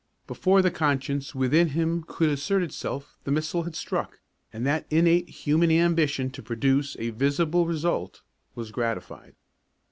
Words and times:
Before 0.25 0.63
the 0.63 0.71
conscience 0.71 1.35
within 1.35 1.67
him 1.77 2.01
could 2.07 2.29
assert 2.29 2.63
itself 2.63 3.19
the 3.23 3.29
missile 3.29 3.61
had 3.65 3.75
struck; 3.75 4.19
and 4.51 4.65
that 4.65 4.87
innate 4.89 5.29
human 5.29 5.69
ambition 5.69 6.31
to 6.31 6.41
produce 6.41 6.97
a 6.97 7.11
visible 7.11 7.67
result 7.67 8.23
was 8.55 8.71
gratified. 8.71 9.35